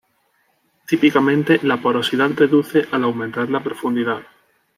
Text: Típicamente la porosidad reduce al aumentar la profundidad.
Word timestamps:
Típicamente 0.87 1.59
la 1.61 1.79
porosidad 1.79 2.31
reduce 2.31 2.87
al 2.91 3.03
aumentar 3.03 3.51
la 3.51 3.61
profundidad. 3.61 4.23